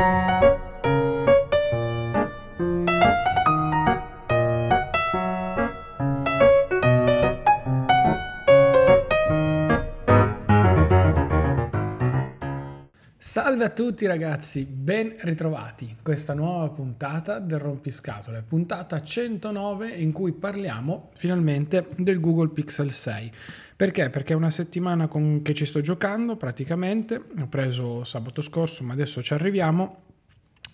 [0.00, 0.59] Música
[13.60, 20.12] Salve a tutti ragazzi, ben ritrovati in questa nuova puntata del Rompiscatole, puntata 109 in
[20.12, 23.30] cui parliamo finalmente del Google Pixel 6.
[23.76, 24.08] Perché?
[24.08, 28.94] Perché è una settimana con, che ci sto giocando praticamente, ho preso sabato scorso ma
[28.94, 30.04] adesso ci arriviamo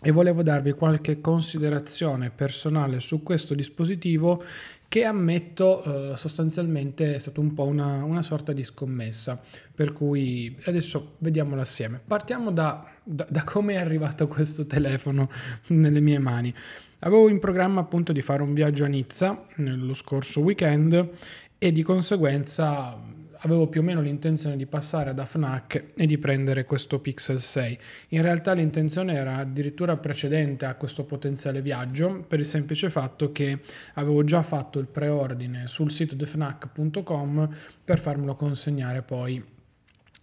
[0.03, 4.43] e volevo darvi qualche considerazione personale su questo dispositivo
[4.89, 9.41] che ammetto eh, sostanzialmente è stata un po' una, una, sorta di scommessa,
[9.75, 12.01] per cui adesso vediamolo assieme.
[12.07, 15.29] Partiamo da, da, da come è arrivato questo telefono
[15.69, 16.55] nelle mie mani.
[17.01, 21.11] Avevo in programma appunto di fare un viaggio a Nizza lo scorso weekend
[21.59, 22.97] e di conseguenza
[23.47, 27.79] avevo più o meno l'intenzione di passare da FNAC e di prendere questo Pixel 6.
[28.09, 33.61] In realtà l'intenzione era addirittura precedente a questo potenziale viaggio per il semplice fatto che
[33.95, 37.49] avevo già fatto il preordine sul sito defnac.com
[37.85, 39.43] per farmelo consegnare poi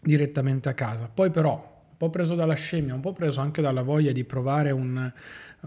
[0.01, 1.09] direttamente a casa.
[1.11, 4.71] Poi però un po' preso dalla scemia, un po' preso anche dalla voglia di provare
[4.71, 5.11] un,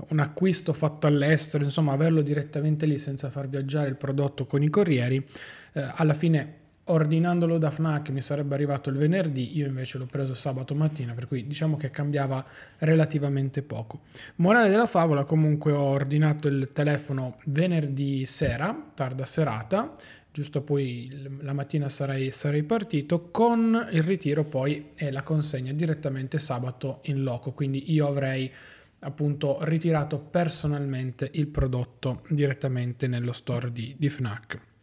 [0.09, 4.69] un, acquisto fatto all'estero, insomma averlo direttamente lì senza far viaggiare il prodotto con i
[4.69, 5.27] corrieri,
[5.73, 10.35] eh, alla fine ordinandolo da Fnac mi sarebbe arrivato il venerdì, io invece l'ho preso
[10.35, 12.45] sabato mattina, per cui diciamo che cambiava
[12.79, 14.03] relativamente poco.
[14.37, 19.95] Morale della favola, comunque ho ordinato il telefono venerdì sera, tarda serata,
[20.31, 26.39] giusto poi la mattina sarei, sarei partito, con il ritiro poi e la consegna direttamente
[26.39, 28.53] sabato in loco, quindi io avrei
[29.01, 34.75] appunto ritirato personalmente il prodotto direttamente nello store di, di Fnac.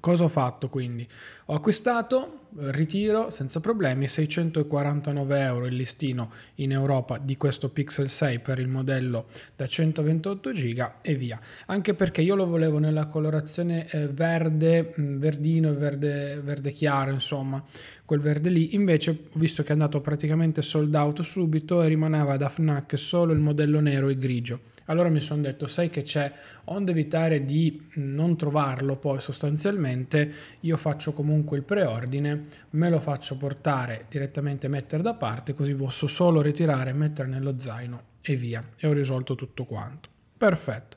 [0.00, 1.06] Cosa ho fatto quindi?
[1.46, 8.40] Ho acquistato, ritiro senza problemi, 649 euro il listino in Europa di questo Pixel 6
[8.40, 11.38] per il modello da 128 giga e via.
[11.66, 17.10] Anche perché io lo volevo nella colorazione eh, verde, mm, verdino e verde, verde chiaro,
[17.10, 17.62] insomma,
[18.04, 18.74] quel verde lì.
[18.74, 23.32] Invece ho visto che è andato praticamente sold out subito e rimaneva da FNAC solo
[23.32, 26.32] il modello nero e grigio allora mi sono detto, sai che c'è,
[26.64, 33.36] onde evitare di non trovarlo poi sostanzialmente, io faccio comunque il preordine, me lo faccio
[33.36, 38.62] portare direttamente mettere da parte, così posso solo ritirare, mettere nello zaino e via.
[38.76, 40.08] E ho risolto tutto quanto.
[40.36, 40.96] Perfetto.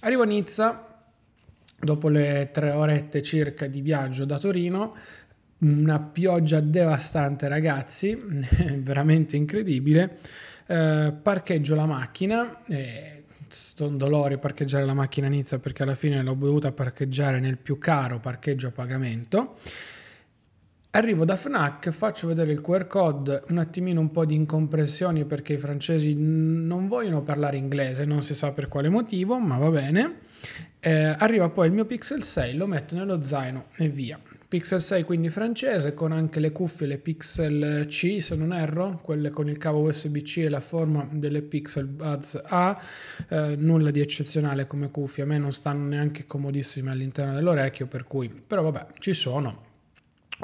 [0.00, 0.86] Arrivo a Nizza,
[1.78, 4.94] dopo le tre orette circa di viaggio da Torino,
[5.58, 8.18] una pioggia devastante ragazzi,
[8.78, 10.18] veramente incredibile.
[10.66, 16.22] Eh, parcheggio la macchina, eh, sto dolore parcheggiare la macchina a Nizza perché alla fine
[16.22, 19.56] l'ho dovuta parcheggiare nel più caro parcheggio a pagamento.
[20.94, 25.54] Arrivo da Fnac, faccio vedere il QR code, un attimino un po' di incompressioni perché
[25.54, 30.18] i francesi non vogliono parlare inglese, non si sa per quale motivo, ma va bene.
[30.80, 34.20] Eh, arriva poi il mio Pixel 6, lo metto nello zaino e via.
[34.52, 39.30] Pixel 6 quindi francese con anche le cuffie, le Pixel C se non erro, quelle
[39.30, 42.78] con il cavo USB-C e la forma delle Pixel Buds A,
[43.30, 48.04] eh, nulla di eccezionale come cuffie, a me non stanno neanche comodissime all'interno dell'orecchio per
[48.04, 49.70] cui, però vabbè ci sono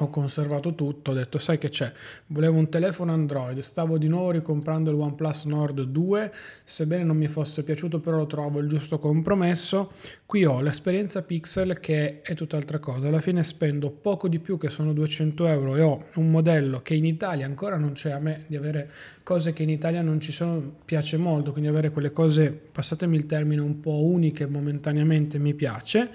[0.04, 1.92] ho conservato tutto, ho detto sai che c'è,
[2.26, 6.32] volevo un telefono Android, stavo di nuovo ricomprando il OnePlus Nord 2,
[6.64, 9.92] sebbene non mi fosse piaciuto però lo trovo il giusto compromesso,
[10.26, 14.69] qui ho l'esperienza Pixel che è tutt'altra cosa, alla fine spendo poco di più che
[14.69, 18.44] sono 200 euro e ho un modello che in Italia ancora non c'è, a me
[18.47, 18.91] di avere
[19.22, 23.26] cose che in Italia non ci sono piace molto, quindi avere quelle cose, passatemi il
[23.26, 26.10] termine, un po' uniche momentaneamente mi piace,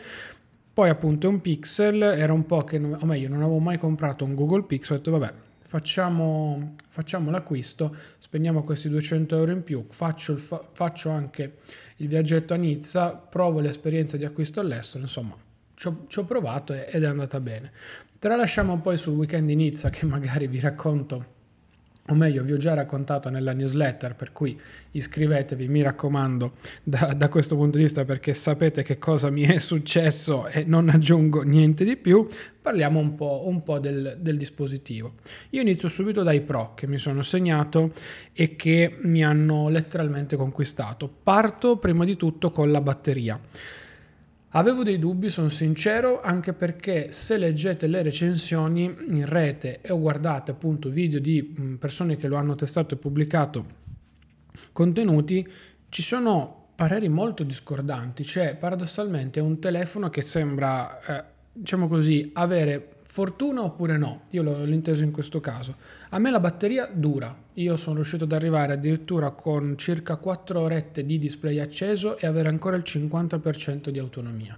[0.73, 4.25] poi appunto è un Pixel, era un po' che, o meglio, non avevo mai comprato
[4.25, 9.85] un Google Pixel, ho detto vabbè, facciamo, facciamo l'acquisto, spendiamo questi 200 euro in più,
[9.87, 11.57] faccio, il, faccio anche
[11.97, 15.35] il viaggetto a Nizza, provo l'esperienza di acquisto all'estero, insomma,
[15.75, 17.71] ci ho, ci ho provato ed è andata bene.
[18.17, 21.25] Tralasciamo poi sul weekend di Nizza che magari vi racconto
[22.07, 24.59] o meglio vi ho già raccontato nella newsletter, per cui
[24.91, 29.57] iscrivetevi, mi raccomando, da, da, questo punto di vista perché sapete che cosa mi è
[29.57, 32.27] successo e non aggiungo niente di più,
[32.61, 35.13] parliamo un po', un po del, del, dispositivo.
[35.51, 37.93] Io inizio subito dai pro che mi sono segnato
[38.33, 41.09] e che mi hanno letteralmente conquistato.
[41.23, 43.39] Parto prima di tutto con la batteria.
[44.55, 50.51] Avevo dei dubbi, sono sincero, anche perché se leggete le recensioni in rete e guardate
[50.51, 53.65] appunto video di persone che lo hanno testato e pubblicato
[54.71, 55.47] contenuti,
[55.89, 62.29] ci sono pareri molto discordanti, cioè paradossalmente è un telefono che sembra, eh, diciamo così,
[62.33, 64.23] avere Fortuna oppure no?
[64.31, 65.75] Io l'ho, l'ho inteso in questo caso.
[66.09, 67.31] A me la batteria dura.
[67.53, 72.49] Io sono riuscito ad arrivare addirittura con circa 4 orette di display acceso e avere
[72.49, 74.57] ancora il 50% di autonomia.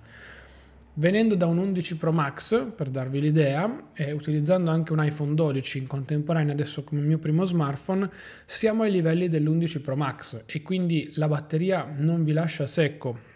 [0.93, 5.79] Venendo da un 11 Pro Max, per darvi l'idea, e utilizzando anche un iPhone 12
[5.79, 8.09] in contemporanea adesso come mio primo smartphone,
[8.45, 13.34] siamo ai livelli dell'11 Pro Max e quindi la batteria non vi lascia secco.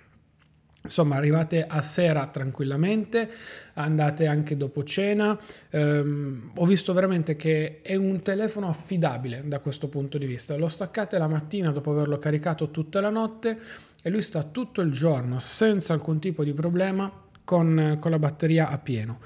[0.89, 3.30] Insomma, arrivate a sera tranquillamente,
[3.75, 5.38] andate anche dopo cena.
[5.69, 10.57] Um, ho visto veramente che è un telefono affidabile da questo punto di vista.
[10.57, 13.59] Lo staccate la mattina dopo averlo caricato tutta la notte
[14.01, 17.12] e lui sta tutto il giorno senza alcun tipo di problema
[17.44, 19.19] con, con la batteria a pieno.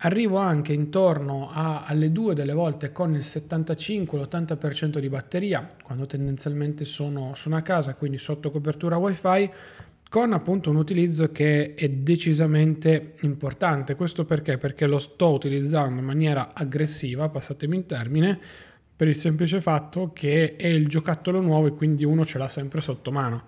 [0.00, 6.84] Arrivo anche intorno a, alle due delle volte con il 75-80% di batteria, quando tendenzialmente
[6.84, 9.50] sono, sono a casa, quindi sotto copertura wifi,
[10.08, 13.96] con appunto un utilizzo che è decisamente importante.
[13.96, 14.56] Questo perché?
[14.56, 18.38] Perché lo sto utilizzando in maniera aggressiva, passatemi il termine,
[18.96, 22.80] per il semplice fatto che è il giocattolo nuovo e quindi uno ce l'ha sempre
[22.80, 23.44] sotto mano.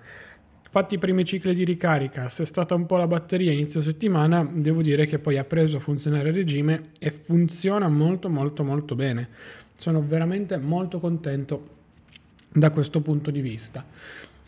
[0.70, 4.46] Fatti i primi cicli di ricarica, se è stata un po' la batteria inizio settimana,
[4.52, 8.94] devo dire che poi ha preso a funzionare a regime e funziona molto molto molto
[8.94, 9.28] bene.
[9.78, 11.76] Sono veramente molto contento
[12.52, 13.86] da questo punto di vista.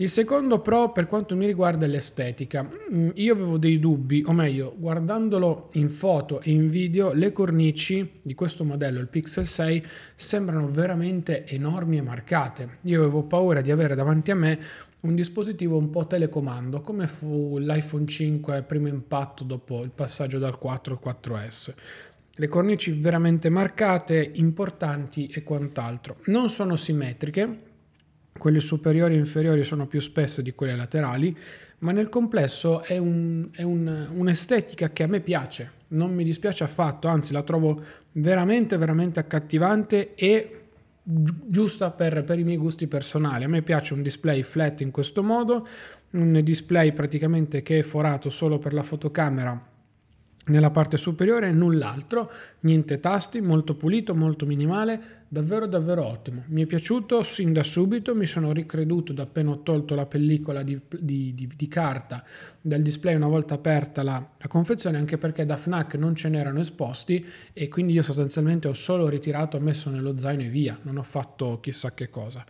[0.01, 2.67] Il secondo pro per quanto mi riguarda è l'estetica.
[2.91, 8.21] Mm, io avevo dei dubbi, o meglio, guardandolo in foto e in video, le cornici
[8.23, 12.79] di questo modello, il Pixel 6, sembrano veramente enormi e marcate.
[12.85, 14.59] Io avevo paura di avere davanti a me
[15.01, 20.57] un dispositivo un po' telecomando, come fu l'iPhone 5 primo impatto dopo il passaggio dal
[20.57, 21.75] 4 al 4S.
[22.37, 26.17] Le cornici veramente marcate, importanti e quant'altro.
[26.25, 27.69] Non sono simmetriche,
[28.37, 31.37] quelle superiori e inferiori sono più spesse di quelle laterali,
[31.79, 36.65] ma nel complesso è, un, è un, un'estetica che a me piace, non mi dispiace
[36.65, 37.83] affatto, anzi la trovo
[38.13, 40.57] veramente, veramente accattivante e
[41.03, 43.45] giusta per, per, i miei gusti personali.
[43.45, 45.67] A me piace un display flat in questo modo,
[46.11, 49.70] un display praticamente che è forato solo per la fotocamera
[50.47, 56.43] nella parte superiore null'altro, niente tasti, molto pulito, molto minimale, davvero davvero ottimo.
[56.47, 60.63] Mi è piaciuto sin da subito, mi sono ricreduto da appena ho tolto la pellicola
[60.63, 62.25] di, di, di, di carta
[62.61, 66.59] del display una volta aperta la, la, confezione, anche perché da FNAC non ce n'erano
[66.59, 71.03] esposti e quindi io sostanzialmente ho solo ritirato, messo nello zaino e via, non ho
[71.03, 72.45] fatto chissà che cosa.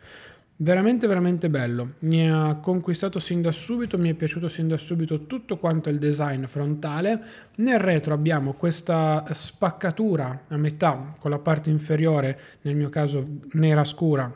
[0.62, 1.94] Veramente, veramente bello.
[2.00, 5.98] Mi ha conquistato sin da subito, mi è piaciuto sin da subito tutto quanto il
[5.98, 7.18] design frontale.
[7.56, 13.84] Nel retro abbiamo questa spaccatura a metà con la parte inferiore, nel mio caso nera
[13.84, 14.30] scura,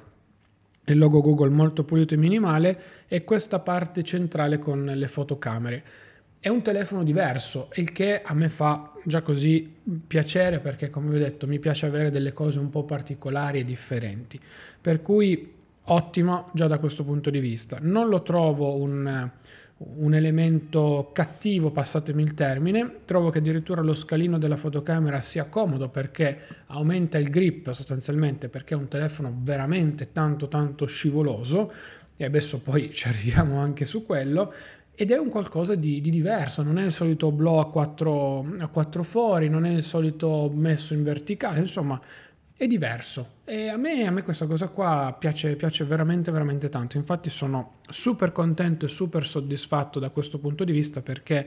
[0.87, 5.85] il logo Google molto pulito e minimale e questa parte centrale con le fotocamere.
[6.41, 9.71] È un telefono diverso, il che a me fa già così
[10.07, 13.65] piacere perché come vi ho detto mi piace avere delle cose un po' particolari e
[13.65, 14.41] differenti.
[14.81, 15.54] Per cui
[15.87, 17.79] ottimo già da questo punto di vista.
[17.81, 19.31] Non lo trovo un,
[19.77, 25.89] un, elemento cattivo, passatemi il termine, trovo che addirittura lo scalino della fotocamera sia comodo
[25.89, 31.73] perché aumenta il grip sostanzialmente perché è un telefono veramente tanto tanto scivoloso.
[32.17, 34.53] E adesso poi ci arriviamo anche su quello.
[34.97, 38.69] Ed è un qualcosa di, di, diverso, non è il solito blow a quattro, a
[38.69, 42.01] quattro fori, non è il solito messo in verticale, insomma
[42.57, 43.43] è diverso.
[43.45, 46.97] E a me, a me questa cosa qua piace, piace, veramente veramente tanto.
[46.97, 51.47] Infatti sono super contento e super soddisfatto da questo punto di vista perché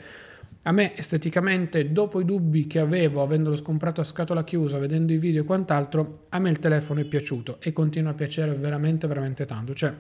[0.64, 5.18] a me esteticamente dopo i dubbi che avevo avendolo comprato a scatola chiusa vedendo i
[5.18, 9.46] video e quant'altro a me il telefono è piaciuto e continua a piacere veramente veramente
[9.46, 9.74] tanto.
[9.74, 9.94] Cioè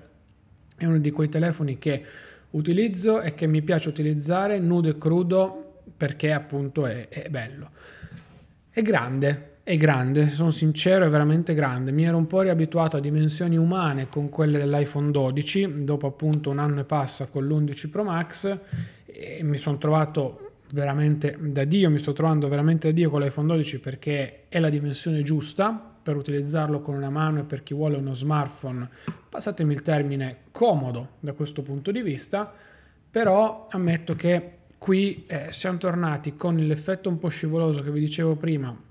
[0.78, 2.04] è uno di quei telefoni che
[2.52, 7.72] utilizzo e che mi piace utilizzare nudo e crudo perché appunto è, è bello.
[8.70, 11.92] È grande è grande, sono sincero, è veramente grande.
[11.92, 16.60] Mi ero un po' riabituato a dimensioni umane con quelle dell'iPhone 12, dopo appunto un
[16.60, 18.60] anno e passa con l'11 Pro Max
[19.06, 23.48] e mi sono trovato veramente da Dio, mi sto trovando veramente da Dio con l'iPhone
[23.48, 27.98] 12 perché è la dimensione giusta per utilizzarlo con una mano e per chi vuole
[27.98, 28.88] uno smartphone,
[29.28, 32.50] passatemi il termine, comodo da questo punto di vista,
[33.12, 38.38] però ammetto che qui eh, siamo tornati con l'effetto un po' scivoloso che vi dicevo
[38.38, 38.86] prima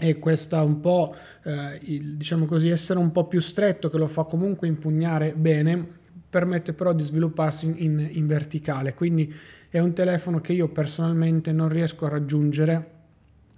[0.00, 4.06] e questa un po', eh, il, diciamo così, essere un po' più stretto che lo
[4.06, 5.86] fa comunque impugnare bene,
[6.30, 9.34] permette però di svilupparsi in, in, in verticale, quindi
[9.68, 12.90] è un telefono che io personalmente non riesco a raggiungere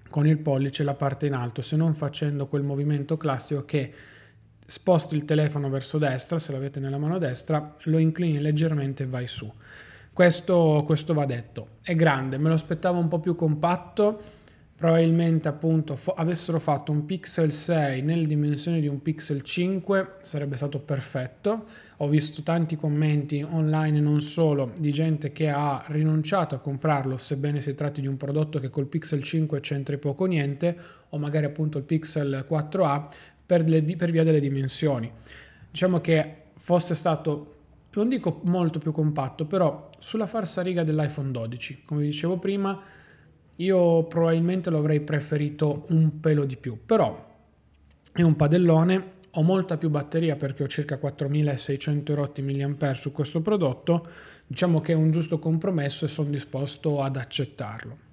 [0.08, 3.92] con il pollice la parte in alto, se non facendo quel movimento classico che
[4.66, 9.26] sposti il telefono verso destra, se l'avete nella mano destra, lo inclini leggermente e vai
[9.26, 9.52] su.
[10.12, 11.68] Questo, questo va detto.
[11.82, 14.20] È grande, me lo aspettavo un po' più compatto,
[14.80, 20.56] probabilmente appunto fo- avessero fatto un Pixel 6 nelle dimensioni di un Pixel 5 sarebbe
[20.56, 21.66] stato perfetto.
[21.98, 27.60] Ho visto tanti commenti online non solo di gente che ha rinunciato a comprarlo sebbene
[27.60, 30.74] si tratti di un prodotto che col Pixel 5 c'entri poco o niente
[31.10, 33.08] o magari appunto il Pixel 4a
[33.44, 35.12] per, le, per via delle dimensioni.
[35.70, 37.56] Diciamo che fosse stato
[37.92, 42.80] non dico molto più compatto, però sulla farsa riga dell'iPhone 12, come vi dicevo prima,
[43.60, 47.28] io probabilmente lo avrei preferito un pelo di più, però
[48.12, 53.40] è un padellone, ho molta più batteria perché ho circa 4600 rotti mAh su questo
[53.40, 54.06] prodotto,
[54.46, 58.08] diciamo che è un giusto compromesso e sono disposto ad accettarlo.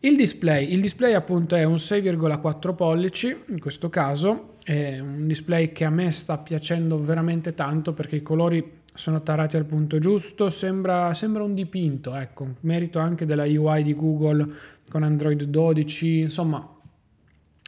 [0.00, 5.72] Il display, il display appunto è un 6,4 pollici, in questo caso è un display
[5.72, 10.48] che a me sta piacendo veramente tanto perché i colori sono tarati al punto giusto,
[10.48, 14.46] sembra, sembra un dipinto, ecco, merito anche della UI di Google
[14.88, 16.68] con Android 12, insomma,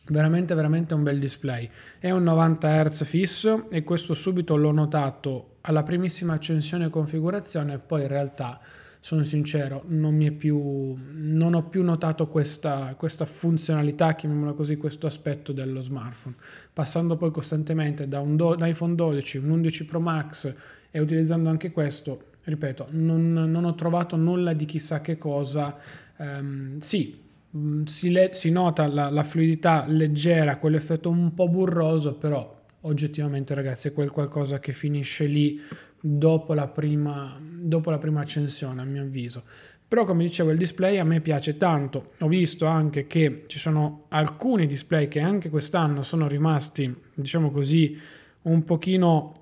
[0.06, 1.68] veramente veramente un bel display.
[1.98, 7.78] È un 90 Hz fisso e questo subito l'ho notato alla primissima accensione e configurazione,
[7.78, 8.58] poi in realtà
[9.00, 15.52] sono sincero, non, più, non ho più notato questa, questa, funzionalità, chiamiamola così, questo aspetto
[15.52, 16.34] dello smartphone.
[16.72, 20.52] Passando poi costantemente da un, do, iPhone 12, un 11 Pro Max
[20.90, 25.76] e utilizzando anche questo, ripeto, non, non ho trovato nulla di chissà che cosa.
[26.16, 27.20] Um, sì,
[27.56, 33.54] mm, si, le, si nota la, la, fluidità leggera, quell'effetto un po' burroso, però oggettivamente
[33.54, 35.60] ragazzi è quel qualcosa che finisce lì
[36.00, 39.42] dopo la prima, dopo la prima accensione a mio avviso.
[39.88, 44.04] Però come dicevo il display a me piace tanto, ho visto anche che ci sono
[44.08, 47.98] alcuni display che anche quest'anno sono rimasti, diciamo così,
[48.42, 49.32] un pochino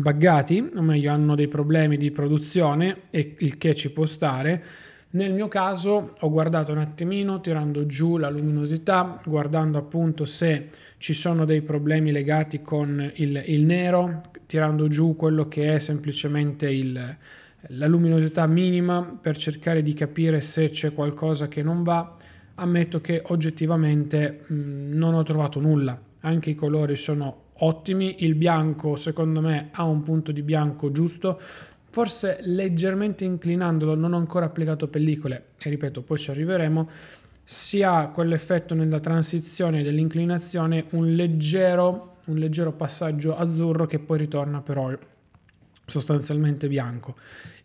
[0.00, 4.64] buggati, o meglio hanno dei problemi di produzione e il che ci può stare.
[5.10, 11.14] Nel mio caso ho guardato un attimino tirando giù la luminosità, guardando appunto se ci
[11.14, 17.16] sono dei problemi legati con il, il nero, tirando giù quello che è semplicemente il,
[17.68, 22.14] la luminosità minima per cercare di capire se c'è qualcosa che non va.
[22.56, 24.54] Ammetto che oggettivamente mh,
[24.92, 30.02] non ho trovato nulla, anche i colori sono ottimi, il bianco secondo me ha un
[30.02, 36.18] punto di bianco giusto, forse leggermente inclinandolo, non ho ancora applicato pellicole e ripeto poi
[36.18, 36.88] ci arriveremo,
[37.42, 44.60] si ha quell'effetto nella transizione dell'inclinazione un leggero, un leggero passaggio azzurro che poi ritorna
[44.60, 44.90] però
[45.88, 47.16] sostanzialmente bianco.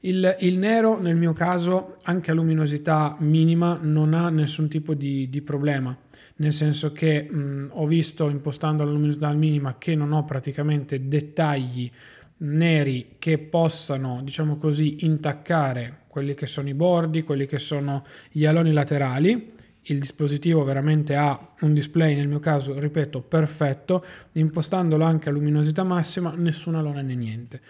[0.02, 5.30] Il, il, nero nel mio caso anche a luminosità minima non ha nessun tipo di,
[5.30, 5.96] di problema
[6.36, 11.90] nel senso che mh, ho visto impostando la luminosità minima che non ho praticamente dettagli
[12.38, 18.46] neri che possano, diciamo così, intaccare quelli che sono i bordi, quelli che sono gli
[18.46, 19.52] aloni laterali.
[19.84, 24.04] Il dispositivo veramente ha un display, nel mio caso, ripeto, perfetto,
[24.34, 27.62] impostandolo anche a luminosità massima, nessuna alone né niente.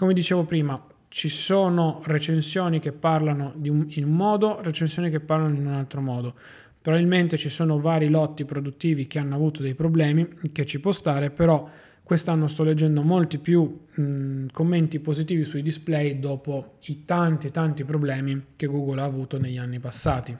[0.00, 5.54] Come dicevo prima, ci sono recensioni che parlano un, in un modo, recensioni che parlano
[5.54, 6.36] in un altro modo.
[6.80, 11.28] Probabilmente ci sono vari lotti produttivi che hanno avuto dei problemi, che ci può stare,
[11.28, 11.68] però
[12.02, 18.42] quest'anno sto leggendo molti più mh, commenti positivi sui display dopo i tanti tanti problemi
[18.56, 20.34] che Google ha avuto negli anni passati.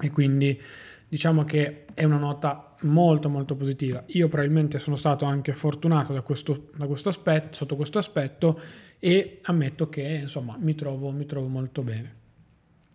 [0.00, 0.58] E quindi
[1.12, 4.02] diciamo che è una nota molto molto positiva.
[4.06, 8.58] Io probabilmente sono stato anche fortunato da questo, da questo aspetto, sotto questo aspetto
[8.98, 12.14] e ammetto che insomma mi trovo, mi trovo molto bene.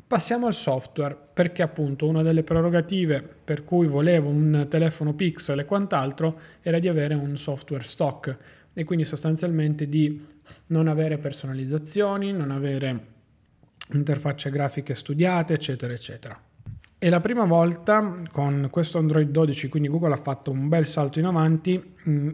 [0.07, 5.65] Passiamo al software, perché appunto una delle prerogative per cui volevo un telefono Pixel e
[5.65, 8.35] quant'altro era di avere un software stock
[8.73, 10.25] e quindi sostanzialmente di
[10.67, 13.05] non avere personalizzazioni, non avere
[13.91, 16.41] interfacce grafiche studiate, eccetera, eccetera.
[16.99, 21.19] E la prima volta con questo Android 12, quindi Google ha fatto un bel salto
[21.19, 22.29] in avanti mm,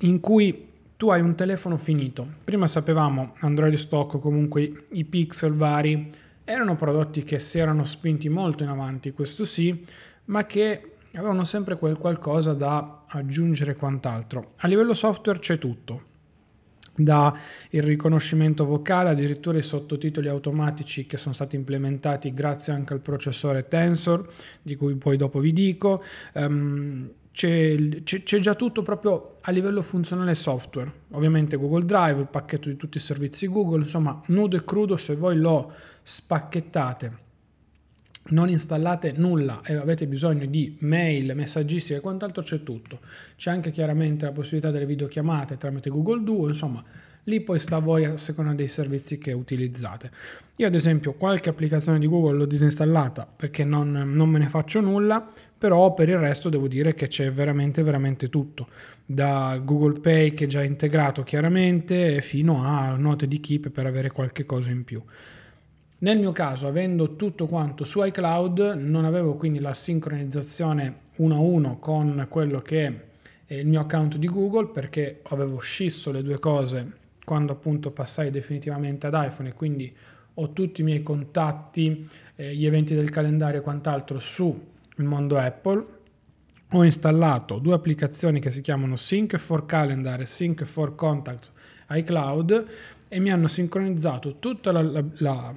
[0.00, 2.24] in cui tu hai un telefono finito.
[2.44, 6.08] Prima sapevamo Android stock, comunque i pixel vari,
[6.44, 9.84] erano prodotti che si erano spinti molto in avanti, questo sì,
[10.26, 14.52] ma che avevano sempre quel qualcosa da aggiungere quant'altro.
[14.58, 16.02] A livello software c'è tutto,
[17.02, 17.36] da
[17.70, 23.68] il riconoscimento vocale, addirittura i sottotitoli automatici che sono stati implementati grazie anche al processore
[23.68, 24.26] Tensor,
[24.62, 26.02] di cui poi dopo vi dico.
[26.34, 30.92] Um, c'è, c'è, c'è, già tutto proprio a livello funzionale software.
[31.12, 35.14] Ovviamente Google Drive, il pacchetto di tutti i servizi Google, insomma, nudo e crudo se
[35.14, 37.28] voi lo spacchettate,
[38.30, 43.00] non installate nulla e avete bisogno di mail, messaggistica e quant'altro, c'è tutto.
[43.36, 46.84] C'è anche chiaramente la possibilità delle videochiamate tramite Google Duo, insomma,
[47.24, 50.10] lì poi sta a voi a seconda dei servizi che utilizzate.
[50.56, 54.80] Io ad esempio qualche applicazione di Google l'ho disinstallata perché non, non me ne faccio
[54.80, 58.68] nulla, però per il resto devo dire che c'è veramente veramente tutto,
[59.04, 64.10] da Google Pay che è già integrato chiaramente fino a note di keep per avere
[64.10, 65.02] qualche cosa in più.
[66.02, 71.40] Nel mio caso, avendo tutto quanto su iCloud, non avevo quindi la sincronizzazione uno a
[71.40, 73.02] uno con quello che
[73.44, 76.92] è il mio account di Google perché avevo scisso le due cose
[77.22, 79.94] quando appunto passai definitivamente ad iPhone e quindi
[80.32, 84.58] ho tutti i miei contatti, eh, gli eventi del calendario e quant'altro sul
[84.96, 85.84] mondo Apple.
[86.72, 91.52] Ho installato due applicazioni che si chiamano Sync for Calendar e Sync for Contacts
[91.90, 92.66] iCloud
[93.12, 95.52] e mi hanno sincronizzato tutta la, la, la,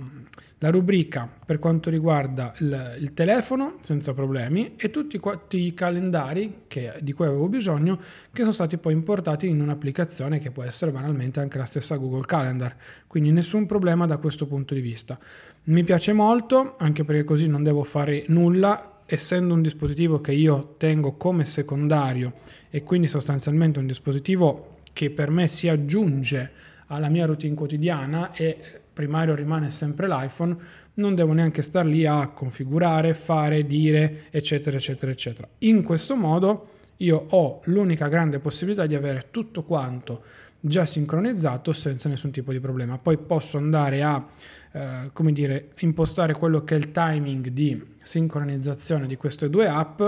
[0.57, 6.63] la rubrica per quanto riguarda il, il, telefono senza problemi e tutti, tutti i calendari
[6.67, 7.97] che, di cui avevo bisogno
[8.31, 12.25] che sono stati poi importati in un'applicazione che può essere banalmente anche la stessa Google
[12.25, 12.75] Calendar.
[13.05, 15.19] Quindi nessun problema da questo punto di vista.
[15.65, 20.73] Mi piace molto anche perché così non devo fare nulla essendo un dispositivo che io
[20.77, 22.33] tengo come secondario
[22.71, 28.57] e quindi sostanzialmente un dispositivo che per me si aggiunge alla mia routine quotidiana e
[28.93, 30.55] primario rimane sempre l'iPhone,
[30.95, 35.47] non devo neanche star lì a configurare, fare, dire, eccetera, eccetera, eccetera.
[35.59, 40.23] In questo modo io ho l'unica grande possibilità di avere tutto quanto
[40.65, 42.97] già sincronizzato senza nessun tipo di problema.
[42.97, 44.25] Poi posso andare a
[44.71, 50.01] eh, come dire, impostare quello che è il timing di sincronizzazione di queste due app.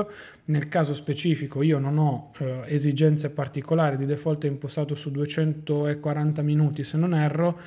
[0.45, 6.41] Nel caso specifico io non ho eh, esigenze particolari, di default è impostato su 240
[6.41, 7.59] minuti se non erro.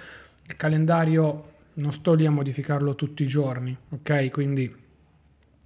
[0.47, 4.31] Il calendario non sto lì a modificarlo tutti i giorni, ok?
[4.31, 4.75] Quindi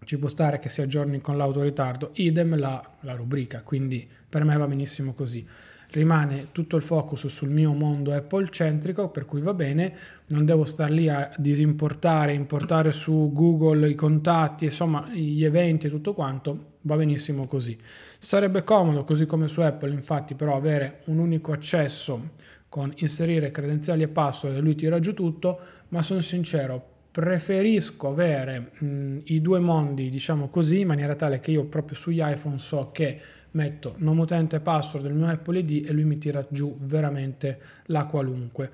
[0.04, 4.56] ci può stare che si aggiorni con l'autoritardo, idem la, la rubrica, quindi per me
[4.56, 5.46] va benissimo così
[5.92, 9.94] rimane tutto il focus sul mio mondo Apple centrico, per cui va bene,
[10.28, 15.90] non devo star lì a disimportare, importare su Google i contatti, insomma gli eventi e
[15.90, 17.78] tutto quanto, va benissimo così.
[18.18, 22.30] Sarebbe comodo, così come su Apple, infatti, però avere un unico accesso
[22.68, 25.58] con inserire credenziali e password e lui tira giù tutto,
[25.88, 31.50] ma sono sincero, preferisco avere mh, i due mondi, diciamo così, in maniera tale che
[31.50, 33.20] io proprio sugli iPhone so che
[33.52, 37.58] metto nome utente e password del mio Apple ID e lui mi tira giù veramente
[37.86, 38.70] la qualunque.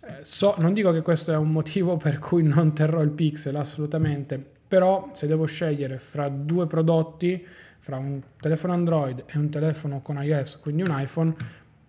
[0.00, 3.56] Eh, so, non dico che questo è un motivo per cui non terrò il Pixel
[3.56, 7.44] assolutamente, però se devo scegliere fra due prodotti,
[7.78, 11.34] fra un telefono Android e un telefono con iOS, quindi un iPhone,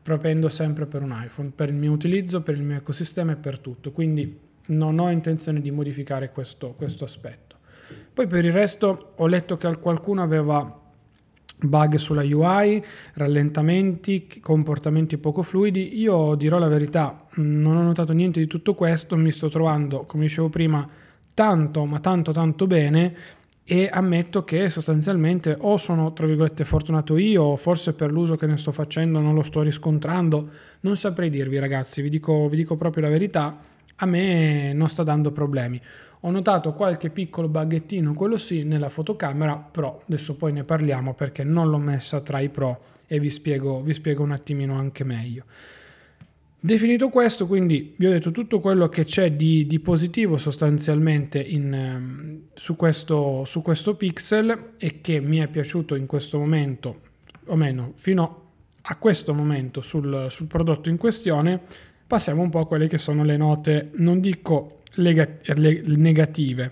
[0.02, 3.60] propendo sempre per un iPhone, per il mio utilizzo, per il mio ecosistema e per
[3.60, 3.92] tutto.
[3.92, 7.56] Quindi non ho intenzione di modificare questo, questo aspetto.
[8.13, 10.86] Poi per il resto ho letto che qualcuno aveva
[11.60, 16.00] bug sulla UI, rallentamenti, comportamenti poco fluidi.
[16.00, 20.26] Io dirò la verità, non ho notato niente di tutto questo, mi sto trovando, come
[20.26, 20.88] dicevo prima,
[21.34, 23.15] tanto ma tanto tanto bene
[23.63, 28.46] e ammetto che sostanzialmente o sono tra virgolette fortunato io o forse per l'uso che
[28.46, 32.78] ne sto facendo non lo sto riscontrando, non saprei dirvi ragazzi, vi dico, vi dico
[32.78, 33.60] proprio la verità,
[33.98, 35.82] a me non sta dando problemi.
[36.21, 40.01] Ho notato qualche piccolo baghettino, quello sì, nella fotocamera Pro.
[40.08, 43.93] Adesso poi ne parliamo perché non l'ho messa tra i Pro e vi spiego, vi
[43.93, 45.43] spiego un attimino anche meglio.
[46.60, 51.71] Definito questo, quindi vi ho detto tutto quello che c'è di, di positivo sostanzialmente in,
[51.71, 57.01] um, su, questo, su questo pixel e che mi è piaciuto in questo momento,
[57.45, 58.45] o meno fino
[58.82, 61.62] a questo momento sul, sul prodotto in questione,
[62.08, 66.71] passiamo un po' a quelle che sono le note, non dico negative.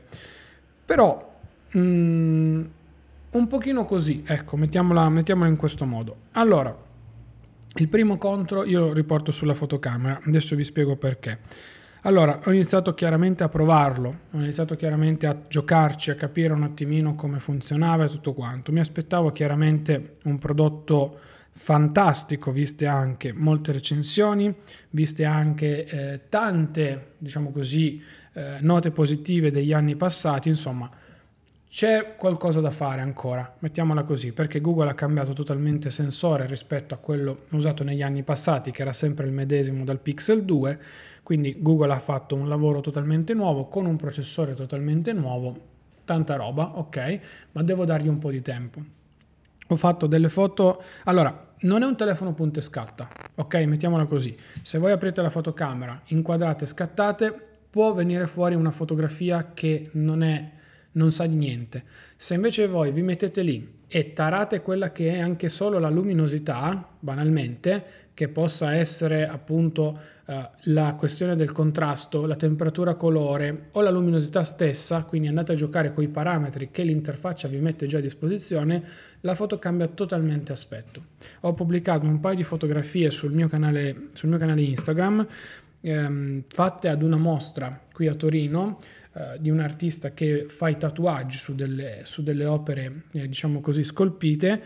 [0.86, 1.34] Però
[1.72, 2.64] mh, mm,
[3.32, 6.16] un pochino così, ecco, mettiamola, mettiamola in questo modo.
[6.34, 6.76] Allora,
[7.78, 11.40] il primo contro io lo riporto sulla fotocamera, adesso vi spiego perché.
[12.04, 17.16] Allora, ho iniziato chiaramente a provarlo, ho iniziato chiaramente a giocarci, a capire un attimino
[17.16, 18.72] come funzionava e tutto quanto.
[18.72, 21.20] Mi aspettavo chiaramente un prodotto
[21.58, 24.54] fantastico, viste anche molte recensioni,
[24.92, 30.90] viste anche eh, tante, diciamo così, eh, note positive degli anni passati, insomma,
[31.68, 36.98] c'è qualcosa da fare ancora, mettiamola così, perché Google ha cambiato totalmente sensore rispetto a
[36.98, 40.80] quello usato negli anni passati, che era sempre il medesimo dal Pixel 2,
[41.24, 45.58] quindi Google ha fatto un lavoro totalmente nuovo con un processore totalmente nuovo,
[46.04, 47.20] tanta roba, ok,
[47.54, 49.05] ma devo dargli un po' di tempo.
[49.68, 53.56] Ho fatto delle foto, allora non è un telefono punta e scatta, ok?
[53.56, 54.36] Mettiamola così.
[54.62, 57.34] Se voi aprite la fotocamera, inquadrate scattate,
[57.70, 60.52] può venire fuori una fotografia che non è
[60.96, 61.84] non sa di niente.
[62.16, 66.88] Se invece voi vi mettete lì e tarate quella che è anche solo la luminosità,
[67.00, 73.92] banalmente, che possa essere appunto eh, la questione del contrasto, la temperatura colore o la
[73.92, 78.02] luminosità stessa, quindi andate a giocare con i parametri che l'interfaccia vi mette già a
[78.02, 78.82] disposizione,
[79.20, 81.04] la foto cambia totalmente aspetto.
[81.42, 85.28] Ho pubblicato un paio di fotografie sul mio canale, sul mio canale Instagram
[85.86, 88.80] ehm, fatte ad una mostra qui a Torino
[89.14, 93.62] eh, di un artista che fa i tatuaggi su delle, su delle opere, eh, diciamo
[93.62, 94.64] così, scolpite.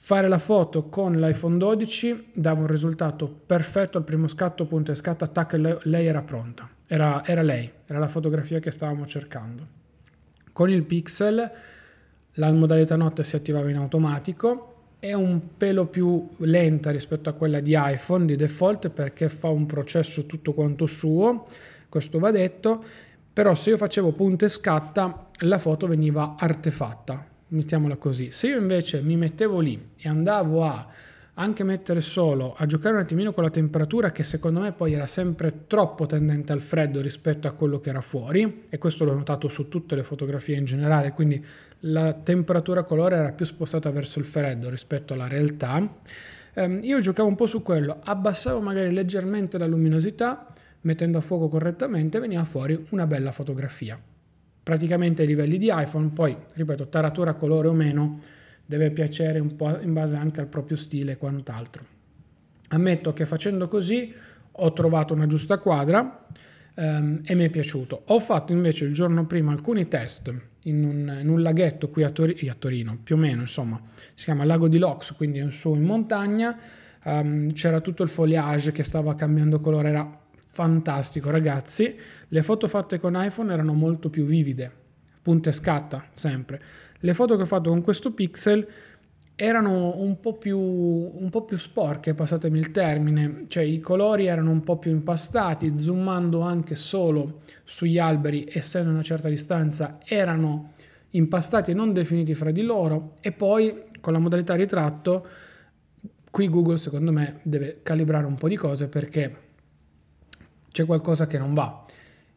[0.00, 4.94] Fare la foto con l'iPhone 12 dava un risultato perfetto al primo scatto, punto e
[4.94, 6.68] scatto, attacca, lei era pronta.
[6.86, 9.66] Era, era lei, era la fotografia che stavamo cercando.
[10.52, 11.50] Con il Pixel
[12.34, 17.58] la modalità notte si attivava in automatico, è un pelo più lenta rispetto a quella
[17.58, 21.46] di iPhone di default perché fa un processo tutto quanto suo,
[21.88, 22.82] questo va detto,
[23.32, 28.30] però se io facevo punta e scatta la foto veniva artefatta, mettiamola così.
[28.32, 30.86] Se io invece mi mettevo lì e andavo a
[31.40, 35.06] anche mettere solo a giocare un attimino con la temperatura che secondo me poi era
[35.06, 39.46] sempre troppo tendente al freddo rispetto a quello che era fuori e questo l'ho notato
[39.46, 41.42] su tutte le fotografie in generale quindi
[41.80, 46.00] la temperatura colore era più spostata verso il freddo rispetto alla realtà
[46.54, 51.46] ehm, io giocavo un po' su quello abbassavo magari leggermente la luminosità mettendo a fuoco
[51.46, 53.96] correttamente veniva fuori una bella fotografia
[54.68, 58.20] praticamente ai livelli di iPhone poi ripeto taratura colore o meno
[58.66, 61.86] deve piacere un po' in base anche al proprio stile e quant'altro.
[62.68, 64.12] Ammetto che facendo così
[64.52, 66.26] ho trovato una giusta quadra
[66.74, 68.02] ehm, e mi è piaciuto.
[68.08, 72.10] Ho fatto invece il giorno prima alcuni test in un, in un laghetto qui a,
[72.10, 73.80] Tori- a, Torino, più o meno, insomma,
[74.12, 76.58] si chiama Lago di Lox, quindi è su in montagna.
[77.04, 80.27] Um, c'era tutto il foliage che stava cambiando colore, era
[80.58, 81.94] fantastico, ragazzi.
[82.26, 84.68] Le foto fatte con iPhone erano molto più vivide,
[85.22, 86.60] punta e scatta sempre.
[86.98, 88.66] Le foto che ho fatto con questo pixel
[89.36, 94.50] erano un po, più, un po' più sporche, passatemi il termine, cioè i colori erano
[94.50, 100.72] un po' più impastati, zoomando anche solo sugli alberi, essendo a una certa distanza, erano
[101.10, 103.14] impastati e non definiti fra di loro.
[103.20, 105.24] E poi con la modalità ritratto
[106.32, 109.46] qui Google secondo me deve calibrare un po' di cose perché
[110.78, 111.84] c'è qualcosa che non va.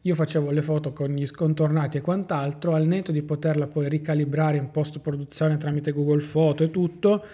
[0.00, 4.56] Io facevo le foto con gli scontornati e quant'altro, al netto di poterla poi ricalibrare
[4.56, 7.24] in post produzione tramite Google Foto e tutto,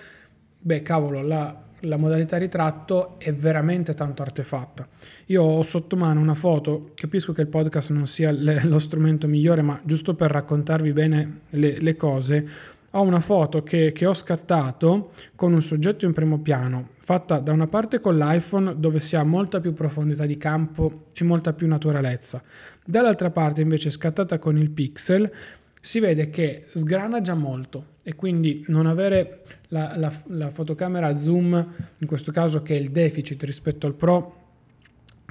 [0.58, 4.86] beh cavolo, la, la modalità ritratto è veramente tanto artefatta.
[5.26, 9.26] Io ho sotto mano una foto, capisco che il podcast non sia le, lo strumento
[9.26, 12.46] migliore, ma giusto per raccontarvi bene le, le cose,
[12.90, 17.52] ho una foto che, che, ho scattato con un soggetto in primo piano, fatta da
[17.52, 21.66] una parte con l'iPhone dove si ha molta più profondità di campo e molta più
[21.66, 22.42] naturalezza,
[22.84, 25.32] dall'altra parte invece scattata con il Pixel
[25.80, 27.96] si vede che sgrana già molto.
[28.02, 31.66] E quindi non avere la, la, la fotocamera zoom,
[31.96, 34.36] in questo caso che è il deficit rispetto al Pro,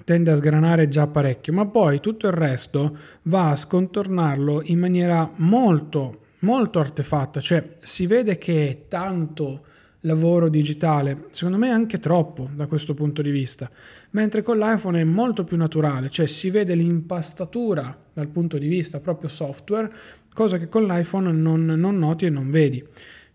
[0.03, 5.29] tende a sgranare già parecchio, ma poi tutto il resto va a scontornarlo in maniera
[5.35, 9.63] molto molto artefatta, cioè si vede che è tanto
[10.07, 13.69] lavoro digitale, secondo me anche troppo da questo punto di vista,
[14.11, 18.99] mentre con l'iPhone è molto più naturale, cioè si vede l'impastatura dal punto di vista
[18.99, 19.91] proprio software,
[20.33, 22.83] cosa che con l'iPhone non, non noti e non vedi.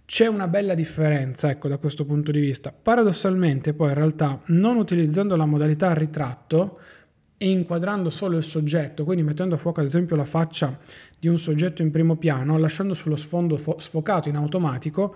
[0.04, 2.72] C'è una bella differenza, ecco, da questo punto di vista.
[2.72, 6.78] Paradossalmente, poi in realtà, non utilizzando la modalità ritratto,
[7.42, 10.78] e inquadrando solo il soggetto, quindi mettendo a fuoco ad esempio la faccia
[11.18, 15.12] di un soggetto in primo piano, lasciando sullo sfondo fo- sfocato in automatico,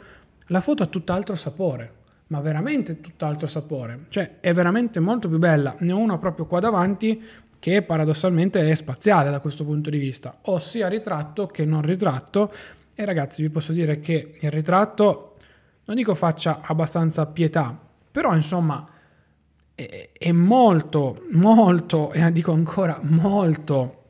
[0.46, 1.92] la foto ha tutt'altro sapore,
[2.28, 5.74] ma veramente tutt'altro sapore, cioè è veramente molto più bella.
[5.80, 7.22] Ne ho una proprio qua davanti
[7.58, 12.52] che paradossalmente è spaziale da questo punto di vista, ossia ritratto che non ritratto.
[12.94, 15.36] E ragazzi, vi posso dire che il ritratto,
[15.84, 17.76] non dico faccia abbastanza pietà,
[18.10, 18.88] però insomma
[19.74, 24.04] è, molto, molto, e dico ancora molto,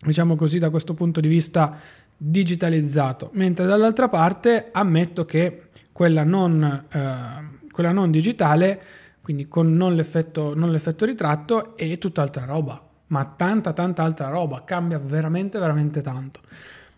[0.00, 1.78] diciamo così, da questo punto di vista
[2.16, 5.63] digitalizzato, mentre dall'altra parte ammetto che
[5.94, 8.82] quella non, eh, quella non digitale,
[9.22, 14.64] quindi con non l'effetto, non l'effetto ritratto, è tutt'altra roba, ma tanta tanta altra roba,
[14.64, 16.40] cambia veramente veramente tanto.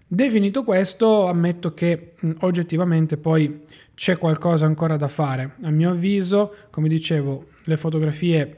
[0.09, 5.57] Definito questo, ammetto che mh, oggettivamente poi c'è qualcosa ancora da fare.
[5.65, 8.57] A mio avviso, come dicevo, le fotografie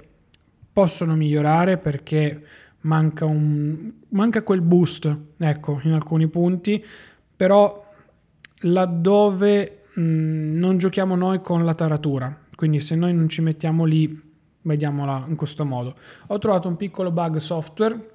[0.73, 2.45] possono migliorare perché
[2.83, 6.85] manca, un, manca quel boost, ecco, in alcuni punti,
[7.35, 7.85] però
[8.61, 14.27] laddove mh, non giochiamo noi con la taratura, quindi se noi non ci mettiamo lì,
[14.63, 15.95] vediamola in questo modo.
[16.29, 18.11] Ho trovato un piccolo bug software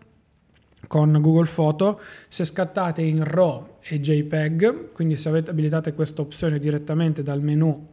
[0.88, 6.60] con Google Photo, se scattate in RAW e JPEG, quindi se avete abilitate questa opzione
[6.60, 7.88] direttamente dal menu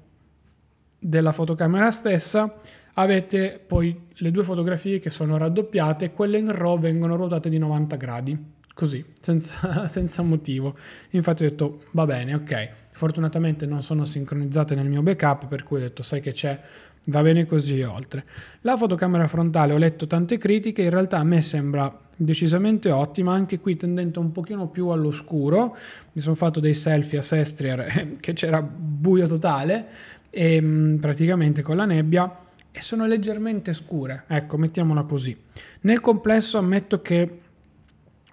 [0.98, 2.53] della fotocamera stessa,
[2.94, 7.96] avete poi le due fotografie che sono raddoppiate, quelle in RAW vengono ruotate di 90
[7.96, 8.38] gradi,
[8.74, 10.76] così, senza, senza motivo.
[11.11, 12.70] Infatti ho detto, va bene, ok.
[13.01, 16.61] Fortunatamente non sono sincronizzate nel mio backup, per cui ho detto, sai che c'è,
[17.05, 18.27] va bene così oltre.
[18.61, 23.59] La fotocamera frontale ho letto tante critiche, in realtà a me sembra decisamente ottima, anche
[23.59, 25.75] qui tendente un pochino più all'oscuro.
[26.13, 29.87] Mi sono fatto dei selfie a Sestrier che c'era buio totale
[30.29, 32.37] e mm, praticamente con la nebbia
[32.71, 35.35] e sono leggermente scure, ecco, mettiamola così.
[35.81, 37.41] Nel complesso ammetto che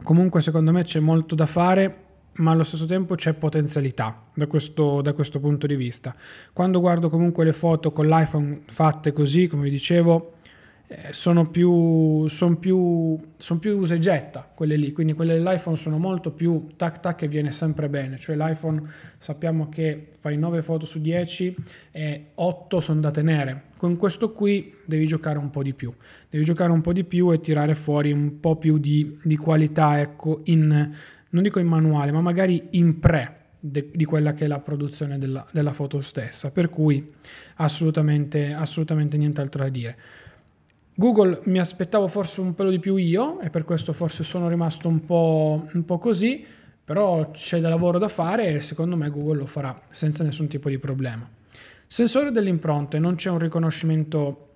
[0.03, 2.01] comunque secondo me c'è molto da fare
[2.37, 6.15] ma allo stesso tempo c'è potenzialità da questo, da questo punto di vista.
[6.53, 10.33] Quando guardo comunque le foto con l'iPhone fatte così, come vi dicevo,
[10.89, 15.75] eh, sono più, son più, son più usa e getta quelle lì, quindi quelle dell'iPhone
[15.75, 18.81] sono molto più tac tac e viene sempre bene, cioè l'iPhone
[19.17, 21.55] sappiamo che fai 9 foto su 10
[21.91, 25.93] e 8 sono da tenere, con questo qui devi giocare un po' di più,
[26.29, 29.99] devi giocare un po' di più e tirare fuori un po' più di, di qualità,
[29.99, 30.95] ecco, in
[31.29, 35.17] non dico in manuale, ma magari in pre de, di quella che è la produzione
[35.17, 37.13] della, della foto stessa, per cui
[37.55, 39.97] assolutamente, assolutamente nient'altro da dire.
[40.95, 44.87] Google mi aspettavo forse un pelo di più io e per questo forse sono rimasto
[44.87, 46.43] un po', un po' così,
[46.83, 50.69] però c'è da lavoro da fare e secondo me Google lo farà senza nessun tipo
[50.69, 51.29] di problema.
[51.85, 54.47] Sensore delle impronte, non c'è un riconoscimento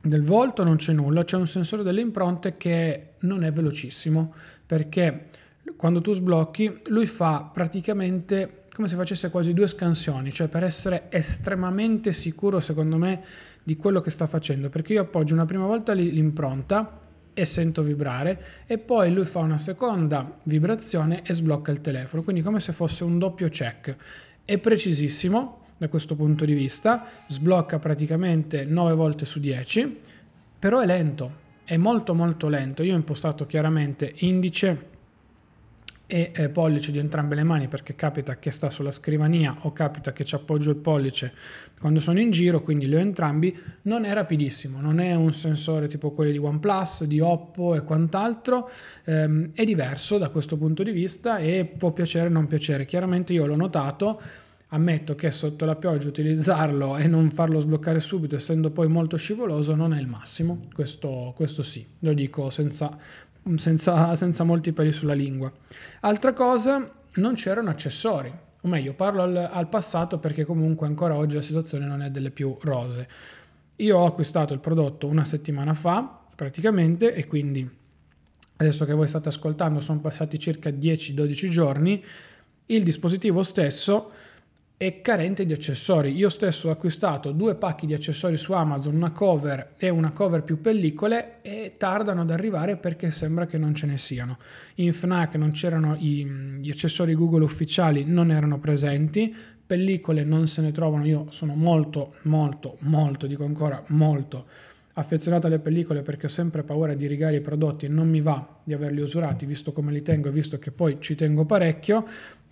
[0.00, 5.28] del volto, non c'è nulla, c'è un sensore delle impronte che non è velocissimo perché
[5.76, 11.04] quando tu sblocchi, lui fa praticamente come se facesse quasi due scansioni, cioè per essere
[11.10, 13.22] estremamente sicuro, secondo me,
[13.62, 17.00] di quello che sta facendo, perché io appoggio una prima volta l'impronta
[17.34, 22.42] e sento vibrare e poi lui fa una seconda vibrazione e sblocca il telefono, quindi
[22.42, 23.96] come se fosse un doppio check.
[24.44, 30.00] È precisissimo da questo punto di vista, sblocca praticamente 9 volte su 10,
[30.58, 32.82] però è lento, è molto molto lento.
[32.82, 34.90] Io ho impostato chiaramente indice
[36.12, 40.12] e eh, pollice di entrambe le mani perché capita che sta sulla scrivania o capita
[40.12, 41.32] che ci appoggio il pollice
[41.80, 45.88] quando sono in giro, quindi li ho entrambi, non è rapidissimo, non è un sensore
[45.88, 48.68] tipo quelli di OnePlus, di Oppo e quant'altro,
[49.04, 52.84] ehm, è diverso da questo punto di vista e può piacere o non piacere.
[52.84, 54.20] Chiaramente io l'ho notato,
[54.68, 59.74] ammetto che sotto la pioggia utilizzarlo e non farlo sbloccare subito, essendo poi molto scivoloso,
[59.74, 62.98] non è il massimo, questo, questo sì, lo dico senza
[63.56, 65.52] senza, senza molti peli sulla lingua.
[66.00, 71.34] Altra cosa, non c'erano accessori, o meglio, parlo al, al, passato perché comunque ancora oggi
[71.34, 73.08] la situazione non è delle più rose.
[73.76, 77.68] Io ho acquistato il prodotto una settimana fa, praticamente, e quindi
[78.56, 82.04] adesso che voi state ascoltando sono passati circa 10-12 giorni,
[82.66, 84.12] il dispositivo stesso
[84.86, 86.12] è carente di accessori.
[86.12, 90.42] Io stesso ho acquistato due pacchi di accessori su Amazon, una cover e una cover
[90.42, 94.38] più pellicole e tardano ad arrivare perché sembra che non ce ne siano.
[94.76, 96.24] In FNAC non c'erano i,
[96.58, 99.32] gli accessori Google ufficiali, non erano presenti,
[99.64, 104.46] pellicole non se ne trovano, io sono molto molto molto, dico ancora molto
[104.94, 108.60] affezionato alle pellicole perché ho sempre paura di rigare i prodotti e non mi va
[108.62, 112.04] di averli usurati visto come li tengo e visto che poi ci tengo parecchio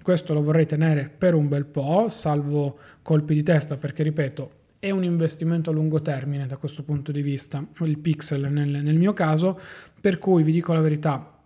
[0.02, 4.90] questo lo vorrei tenere per un bel po', salvo colpi di testa, perché ripeto, è
[4.90, 9.12] un investimento a lungo termine da questo punto di vista, il pixel nel, nel mio
[9.12, 9.60] caso,
[10.00, 11.38] per cui vi dico la verità,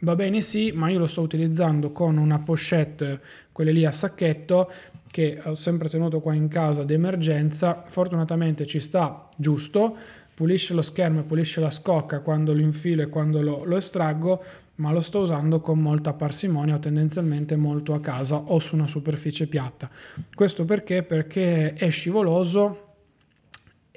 [0.00, 3.20] va bene sì, ma io lo sto utilizzando con una pochette,
[3.52, 4.70] quelle lì a sacchetto,
[5.10, 9.96] che ho sempre tenuto qua in casa d'emergenza, fortunatamente ci sta giusto,
[10.34, 14.42] pulisce lo schermo e pulisce la scocca quando lo infilo e quando lo, lo estraggo,
[14.76, 18.86] ma lo sto usando con molta parsimonia o tendenzialmente molto a casa o su una
[18.86, 19.88] superficie piatta.
[20.34, 21.02] Questo perché?
[21.02, 22.80] Perché è scivoloso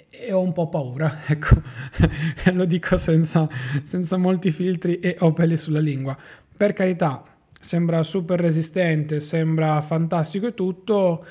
[0.10, 1.62] e ho un po' paura, ecco,
[2.54, 3.48] lo dico senza,
[3.84, 6.18] senza molti filtri e ho peli sulla lingua.
[6.58, 7.24] Per carità,
[7.60, 11.26] sembra super resistente, sembra fantastico e tutto,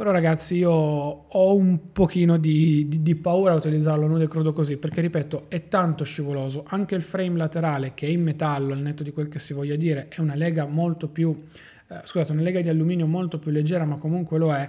[0.00, 4.50] però ragazzi io ho un pochino di, di, di paura a utilizzarlo nudo e crudo
[4.50, 8.78] così, perché ripeto è tanto scivoloso, anche il frame laterale che è in metallo, al
[8.78, 11.38] netto di quel che si voglia dire, è una lega molto più,
[11.86, 14.66] eh, scusate, una lega di alluminio molto più leggera, ma comunque lo è.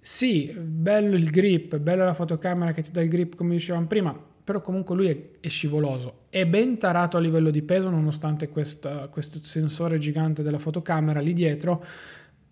[0.00, 4.20] Sì, bello il grip, bella la fotocamera che ti dà il grip come dicevamo prima,
[4.42, 6.22] però comunque lui è, è, scivoloso.
[6.28, 11.34] È ben tarato a livello di peso nonostante questa, questo sensore gigante della fotocamera lì
[11.34, 11.84] dietro,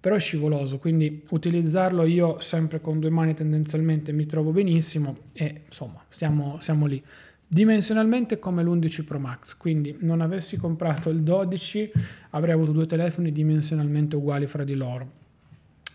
[0.05, 5.63] però è scivoloso, quindi utilizzarlo io sempre con due mani tendenzialmente mi trovo benissimo e
[5.65, 7.03] insomma siamo, siamo lì.
[7.49, 11.91] dimensionalmente come l'11 Pro Max, quindi non avessi comprato il 12
[12.33, 15.11] avrei avuto due telefoni dimensionalmente uguali fra di loro.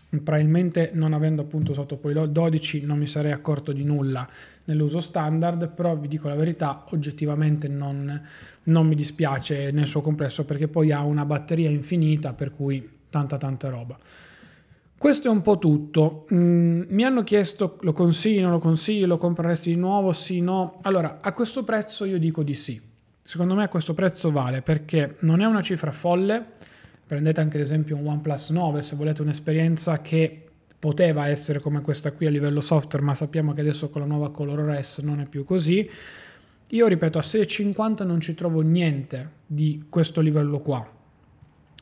[0.08, 4.28] Probabilmente non avendo appunto usato poi il 12 non mi sarei accorto di nulla
[4.64, 8.20] nell'uso standard, però vi dico la verità, oggettivamente non,
[8.64, 13.36] non mi dispiace nel suo complesso perché poi ha una batteria infinita per cui tanta
[13.36, 13.98] tanta roba.
[15.00, 16.26] Questo è un po' tutto.
[16.34, 20.12] Mm, mi hanno chiesto lo consiglio, lo consiglio, lo compreresti di nuovo?
[20.12, 20.76] Sì, no.
[20.82, 22.78] Allora, a questo prezzo io dico di sì.
[23.22, 26.44] Secondo me a questo prezzo vale perché non è una cifra folle.
[27.06, 30.44] Prendete anche ad esempio un OnePlus 9 se volete un'esperienza che
[30.78, 34.30] poteva essere come questa qui a livello software, ma sappiamo che adesso con la nuova
[34.30, 35.88] ColorOS non è più così.
[36.68, 40.98] Io ripeto, a 6,50 non ci trovo niente di questo livello qua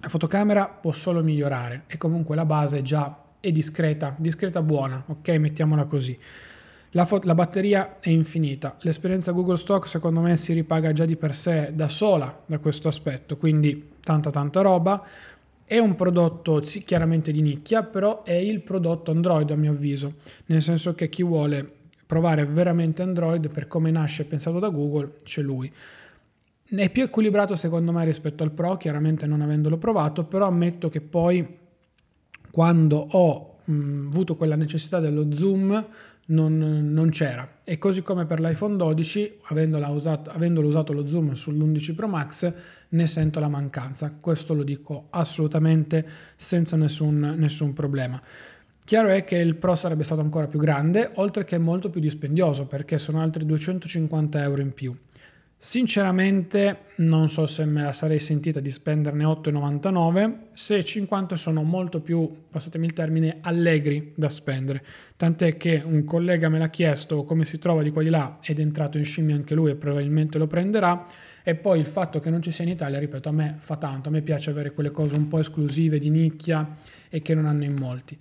[0.01, 5.29] la fotocamera può solo migliorare e comunque la base già è discreta, discreta buona, ok?
[5.31, 6.19] Mettiamola così.
[6.93, 11.17] La, fo- la, batteria è infinita, l'esperienza Google Stock secondo me si ripaga già di
[11.17, 15.05] per sé da sola da questo aspetto, quindi tanta tanta roba.
[15.65, 20.15] È un prodotto sì, chiaramente di nicchia, però è il prodotto Android a mio avviso,
[20.47, 21.73] nel senso che chi vuole
[22.07, 25.71] provare veramente Android per come nasce pensato da Google c'è lui.
[26.71, 31.01] È più equilibrato secondo me rispetto al Pro, chiaramente non avendolo provato, però ammetto che
[31.01, 31.57] poi
[32.51, 35.87] quando ho mh, avuto quella necessità dello zoom
[36.27, 36.59] non,
[36.93, 37.61] non, c'era.
[37.65, 39.39] E così come per l'iPhone 12,
[39.89, 42.53] usato, avendolo usato lo zoom sull'11 Pro Max,
[42.91, 44.15] ne sento la mancanza.
[44.21, 48.21] Questo lo dico assolutamente senza nessun, nessun problema.
[48.85, 52.67] Chiaro è che il Pro sarebbe stato ancora più grande, oltre che molto più dispendioso,
[52.67, 54.95] perché sono altri 250 euro in più.
[55.61, 62.01] Sinceramente non so se me la sarei sentita di spenderne 8,99, se 50 sono molto
[62.01, 64.85] più, passatemi il termine, allegri da spendere.
[65.17, 68.61] Tant'è che un collega me l'ha chiesto come si trova di qua di là ed
[68.61, 71.07] è entrato in scimmia anche lui e probabilmente lo prenderà.
[71.43, 74.11] E poi il fatto che non ci sia in Italia, ripeto, a me fa tanto,
[74.11, 76.77] a me piace avere quelle cose un po' esclusive di nicchia
[77.09, 78.17] e che non hanno in molti.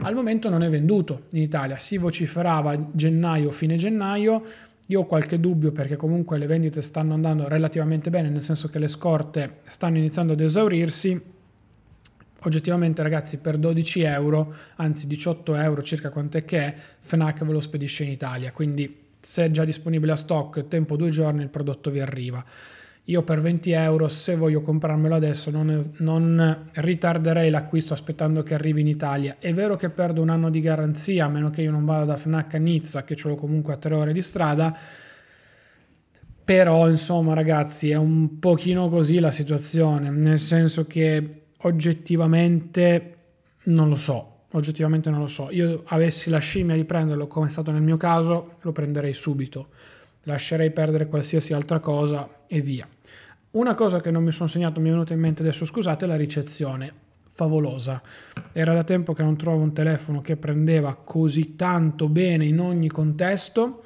[0.00, 4.42] Al momento non è venduto in Italia, si vociferava gennaio, fine gennaio,
[4.86, 8.78] io ho qualche dubbio perché comunque le vendite stanno andando relativamente bene, nel senso che
[8.78, 11.20] le scorte stanno iniziando ad esaurirsi.
[12.44, 17.60] Oggettivamente ragazzi per 12 euro, anzi 18 euro circa quant'è che è, Fnac ve lo
[17.60, 21.90] spedisce in Italia, quindi se è già disponibile a stock, tempo due giorni il prodotto
[21.90, 22.44] vi arriva.
[23.06, 28.80] Io per 20 euro, se voglio comprarmelo adesso, non, non, ritarderei l'acquisto aspettando che arrivi
[28.80, 29.38] in Italia.
[29.40, 32.16] È vero che perdo un anno di garanzia, a meno che io non vada da
[32.16, 34.76] Fnac a Nizza, che ce l'ho comunque a tre ore di strada.
[36.44, 43.16] Però, insomma, ragazzi, è un pochino così la situazione, nel senso che oggettivamente
[43.64, 44.28] non lo so.
[44.52, 45.48] Oggettivamente non lo so.
[45.50, 49.70] Io avessi la scimmia di prenderlo, come è stato nel mio caso, lo prenderei subito
[50.24, 52.86] lascerei perdere qualsiasi altra cosa e via.
[53.52, 56.08] Una cosa che non mi sono segnato, mi è venuta in mente adesso, scusate, è
[56.08, 57.00] la ricezione.
[57.34, 58.02] Favolosa.
[58.52, 62.88] Era da tempo che non trovavo un telefono che prendeva così tanto bene in ogni
[62.88, 63.84] contesto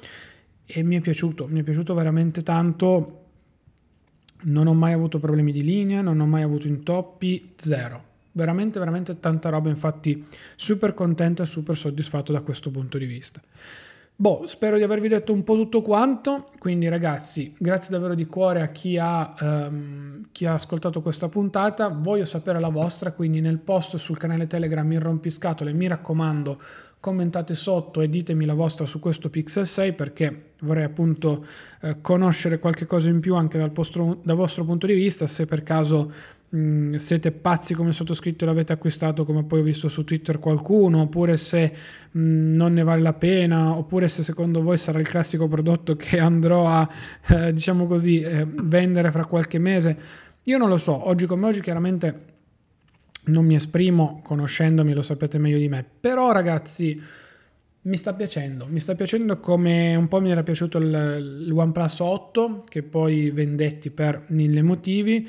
[0.65, 3.23] e mi è piaciuto, mi è piaciuto veramente tanto.
[4.43, 8.03] Non ho mai avuto problemi di linea, non ho mai avuto intoppi, zero.
[8.33, 13.41] Veramente, veramente tanta roba, infatti super contento e super soddisfatto da questo punto di vista.
[14.19, 18.61] Boh, spero di avervi detto un po' tutto quanto, quindi ragazzi, grazie davvero di cuore
[18.61, 23.59] a chi ha, um, chi ha ascoltato questa puntata, voglio sapere la vostra, quindi nel
[23.59, 26.59] post sul canale Telegram in rompiscatole, mi raccomando,
[26.99, 31.45] commentate sotto e ditemi la vostra su questo Pixel 6 perché vorrei appunto
[31.81, 35.45] eh, conoscere qualche cosa in più anche dal, postro, dal vostro punto di vista, se
[35.45, 36.11] per caso
[36.55, 41.01] Mm, siete pazzi come sottoscritto e l'avete acquistato come poi ho visto su Twitter qualcuno,
[41.01, 41.73] oppure se
[42.11, 45.97] mh, mm, non ne vale la pena, oppure se secondo voi sarà il classico prodotto
[45.97, 46.87] che andrò a,
[47.27, 49.97] eh, diciamo così, eh, vendere fra qualche mese.
[50.43, 52.35] Io non lo so, oggi come oggi chiaramente
[53.25, 57.01] non mi esprimo, conoscendomi lo sapete meglio di me, però ragazzi
[57.81, 61.99] mi sta piacendo, mi sta piacendo come un po' mi era piaciuto il, il OnePlus
[61.99, 65.27] 8 che poi vendetti per mille motivi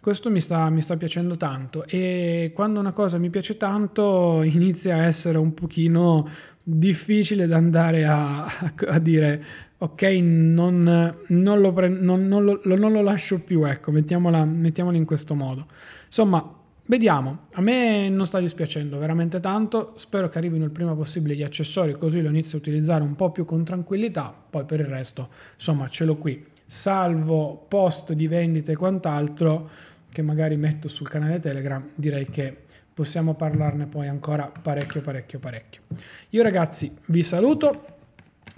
[0.00, 4.96] questo mi sta, mi sta, piacendo tanto e quando una cosa mi piace tanto inizia
[4.96, 6.26] a essere un pochino
[6.62, 8.44] difficile da andare a,
[8.88, 9.42] a dire
[9.76, 15.04] ok non, non, lo pre- non, non, lo, lo, lascio più ecco mettiamola, mettiamola in
[15.04, 15.66] questo modo.
[16.06, 17.46] Insomma vediamo.
[17.52, 19.92] A me non sta dispiacendo veramente tanto.
[19.96, 23.30] Spero che arrivino il prima possibile gli accessori così lo inizio a utilizzare un po'
[23.30, 24.34] più con tranquillità.
[24.50, 26.44] Poi per il resto insomma ce l'ho qui.
[26.66, 29.70] Salvo post di vendita e quant'altro
[30.10, 32.56] che magari metto sul canale Telegram, direi che
[32.92, 35.82] possiamo parlarne poi ancora parecchio, parecchio, parecchio.
[36.30, 37.84] Io ragazzi vi saluto,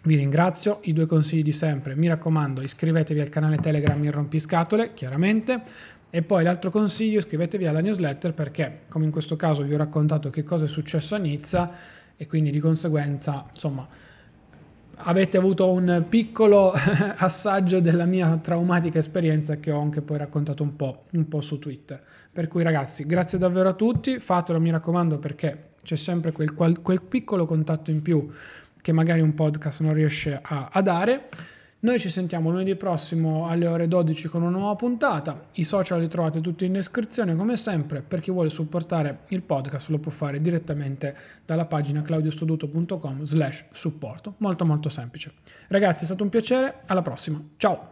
[0.04, 4.94] Vi ringrazio, i due consigli di sempre, mi raccomando iscrivetevi al canale Telegram Il Rompiscatole,
[4.94, 5.62] chiaramente,
[6.10, 10.28] e poi l'altro consiglio iscrivetevi alla newsletter perché, come in questo caso vi ho raccontato
[10.28, 11.72] che cosa è successo a Nizza
[12.16, 13.86] e quindi di conseguenza, insomma,
[14.96, 16.72] avete avuto un piccolo
[17.16, 21.58] assaggio della mia traumatica esperienza che ho anche poi raccontato un po', un po' su
[21.58, 22.02] Twitter.
[22.32, 27.02] Per cui ragazzi, grazie davvero a tutti, fatelo mi raccomando perché c'è sempre quel, quel
[27.02, 28.30] piccolo contatto in più
[28.80, 31.28] che magari un podcast non riesce a, a dare.
[31.84, 35.46] Noi ci sentiamo lunedì prossimo alle ore 12 con una nuova puntata.
[35.54, 38.02] I social li trovate tutti in descrizione come sempre.
[38.02, 44.34] Per chi vuole supportare il podcast lo può fare direttamente dalla pagina claudiostoduto.com slash supporto.
[44.36, 45.32] Molto molto semplice.
[45.66, 47.42] Ragazzi è stato un piacere, alla prossima.
[47.56, 47.91] Ciao!